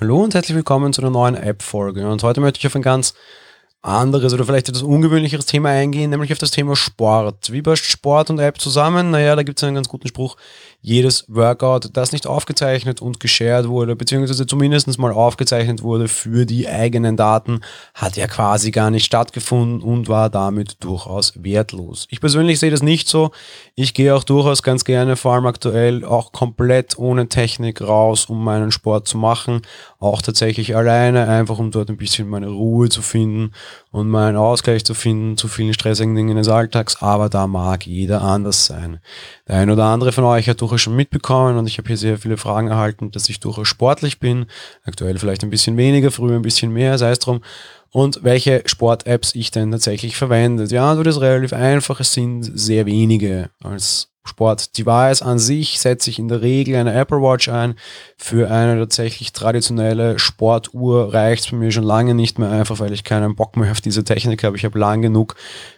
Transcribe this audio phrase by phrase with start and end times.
[0.00, 2.10] Hallo und herzlich willkommen zu einer neuen App-Folge.
[2.10, 3.14] Und heute möchte ich auf ein ganz
[3.80, 7.52] anderes oder vielleicht etwas ungewöhnlicheres Thema eingehen, nämlich auf das Thema Sport.
[7.52, 9.12] Wie passt Sport und App zusammen?
[9.12, 10.36] Naja, da gibt es einen ganz guten Spruch.
[10.86, 16.68] Jedes Workout, das nicht aufgezeichnet und geshared wurde, beziehungsweise zumindest mal aufgezeichnet wurde für die
[16.68, 17.62] eigenen Daten,
[17.94, 22.06] hat ja quasi gar nicht stattgefunden und war damit durchaus wertlos.
[22.10, 23.30] Ich persönlich sehe das nicht so.
[23.74, 28.44] Ich gehe auch durchaus ganz gerne, vor allem aktuell, auch komplett ohne Technik raus, um
[28.44, 29.62] meinen Sport zu machen.
[29.98, 33.52] Auch tatsächlich alleine, einfach um dort ein bisschen meine Ruhe zu finden
[33.90, 37.86] und mal einen Ausgleich zu finden zu vielen stressigen Dingen des Alltags, aber da mag
[37.86, 39.00] jeder anders sein.
[39.48, 42.18] Der ein oder andere von euch hat durchaus schon mitbekommen und ich habe hier sehr
[42.18, 44.46] viele Fragen erhalten, dass ich durchaus sportlich bin,
[44.84, 47.42] aktuell vielleicht ein bisschen weniger, früher ein bisschen mehr, sei es drum.
[47.90, 50.66] Und welche Sport-Apps ich denn tatsächlich verwende.
[50.66, 56.18] Die Antwort ist relativ einfach, es sind sehr wenige als Sport-Device an sich setze ich
[56.18, 57.74] in der Regel eine Apple Watch ein.
[58.16, 62.92] Für eine tatsächlich traditionelle Sportuhr reicht es bei mir schon lange nicht mehr, einfach weil
[62.94, 64.56] ich keinen Bock mehr auf diese Technik habe.
[64.56, 65.34] Ich habe lang genug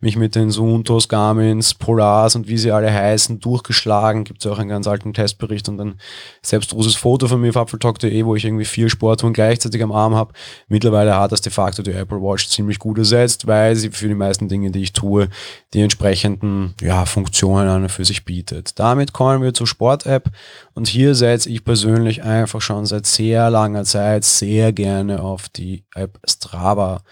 [0.00, 4.24] mich mit den Suntos, Garmins, Polars und wie sie alle heißen durchgeschlagen.
[4.24, 6.00] Gibt es auch einen ganz alten Testbericht und ein
[6.40, 10.32] selbstgroßes Foto von mir auf apfeltalk.de, wo ich irgendwie vier Sportuhren gleichzeitig am Arm habe.
[10.68, 14.14] Mittlerweile hat das de facto die Apple Watch ziemlich gut ersetzt, weil sie für die
[14.14, 15.28] meisten Dinge, die ich tue,
[15.74, 18.29] die entsprechenden ja, Funktionen an für sich bietet.
[18.78, 20.30] Damit kommen wir zur Sport-App
[20.74, 25.84] und hier setze ich persönlich einfach schon seit sehr langer Zeit sehr gerne auf die
[25.94, 27.02] App Strava.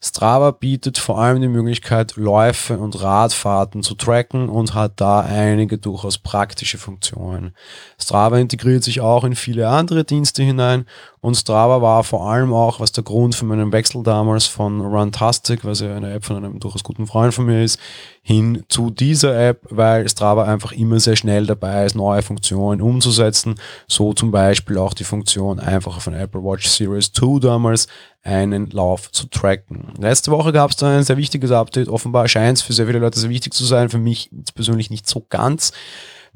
[0.00, 5.78] Strava bietet vor allem die Möglichkeit, Läufe und Radfahrten zu tracken und hat da einige
[5.78, 7.54] durchaus praktische Funktionen.
[8.00, 10.86] Strava integriert sich auch in viele andere Dienste hinein
[11.26, 15.64] und Strava war vor allem auch, was der Grund für meinen Wechsel damals von Runtastic,
[15.64, 17.80] was ja eine App von einem durchaus guten Freund von mir ist,
[18.22, 23.56] hin zu dieser App, weil Strava einfach immer sehr schnell dabei ist, neue Funktionen umzusetzen.
[23.88, 27.88] So zum Beispiel auch die Funktion, einfach einer Apple Watch Series 2 damals
[28.26, 29.92] einen Lauf zu tracken.
[29.98, 31.88] Letzte Woche gab es da ein sehr wichtiges Update.
[31.88, 35.08] Offenbar scheint es für sehr viele Leute sehr wichtig zu sein, für mich persönlich nicht
[35.08, 35.72] so ganz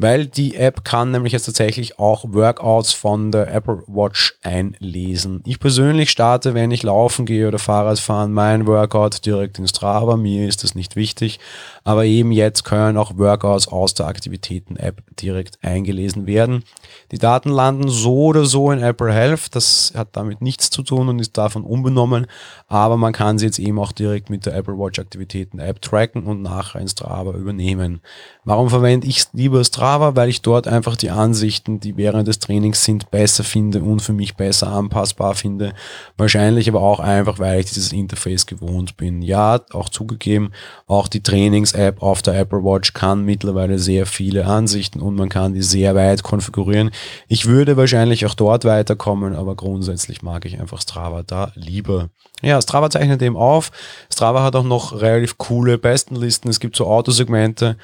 [0.01, 5.43] weil die App kann nämlich jetzt tatsächlich auch Workouts von der Apple Watch einlesen.
[5.45, 10.17] Ich persönlich starte, wenn ich laufen gehe oder Fahrrad fahren, mein Workout direkt in Strava.
[10.17, 11.39] Mir ist das nicht wichtig,
[11.85, 16.65] aber eben jetzt können auch Workouts aus der Aktivitäten-App direkt eingelesen werden.
[17.13, 19.55] Die Daten landen so oder so in Apple Health.
[19.55, 22.27] Das hat damit nichts zu tun und ist davon unbenommen,
[22.69, 26.41] aber man kann sie jetzt eben auch direkt mit der Apple Watch Aktivitäten-App tracken und
[26.41, 28.01] nachher in Strava übernehmen.
[28.45, 29.90] Warum verwende ich lieber Strava?
[29.91, 33.99] Strava, weil ich dort einfach die Ansichten, die während des Trainings sind, besser finde und
[33.99, 35.73] für mich besser anpassbar finde.
[36.17, 39.21] Wahrscheinlich aber auch einfach, weil ich dieses Interface gewohnt bin.
[39.21, 40.53] Ja, auch zugegeben,
[40.87, 45.55] auch die Trainings-App auf der Apple Watch kann mittlerweile sehr viele Ansichten und man kann
[45.55, 46.93] die sehr weit konfigurieren.
[47.27, 52.11] Ich würde wahrscheinlich auch dort weiterkommen, aber grundsätzlich mag ich einfach Strava da lieber.
[52.43, 53.73] Ja, Strava zeichnet eben auf.
[54.11, 56.49] Strava hat auch noch relativ coole Bestenlisten.
[56.49, 57.77] Es gibt so Autosegmente,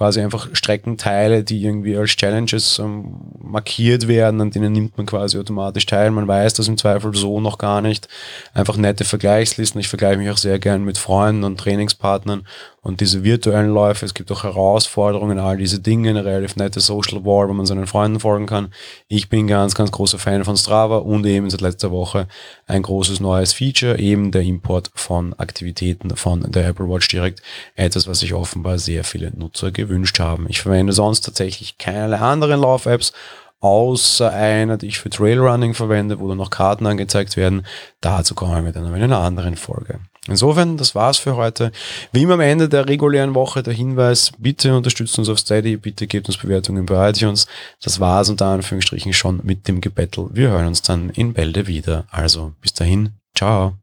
[0.00, 5.38] quasi einfach Streckenteile, die irgendwie als Challenges ähm, markiert werden, an denen nimmt man quasi
[5.38, 6.10] automatisch teil.
[6.10, 8.08] Man weiß das im Zweifel so noch gar nicht.
[8.54, 9.78] Einfach nette Vergleichslisten.
[9.78, 12.46] Ich vergleiche mich auch sehr gern mit Freunden und Trainingspartnern
[12.82, 14.06] und diese virtuellen Läufe.
[14.06, 17.86] Es gibt auch Herausforderungen, all diese Dinge, eine relativ nette Social Wall, wo man seinen
[17.86, 18.72] Freunden folgen kann.
[19.08, 22.26] Ich bin ganz, ganz großer Fan von Strava und eben seit letzter Woche
[22.66, 27.42] ein großes neues Feature, eben der Import von Aktivitäten von der Apple Watch direkt.
[27.74, 30.46] Etwas, was sich offenbar sehr viele Nutzer gewünscht haben.
[30.48, 33.12] Ich verwende sonst tatsächlich keine anderen Lauf-Apps,
[33.60, 37.66] außer einer, die ich für Trailrunning verwende, wo dann noch Karten angezeigt werden.
[38.00, 40.00] Dazu kommen wir dann in einer anderen Folge.
[40.26, 41.72] Insofern, das war's für heute.
[42.12, 46.06] Wie immer am Ende der regulären Woche der Hinweis, bitte unterstützt uns auf Steady, bitte
[46.06, 47.46] gebt uns Bewertungen bei iTunes.
[47.82, 50.28] Das war's unter Anführungsstrichen schon mit dem Gebettel.
[50.32, 52.04] Wir hören uns dann in Bälde wieder.
[52.10, 53.74] Also bis dahin, ciao.